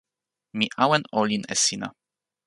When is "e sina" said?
1.53-1.87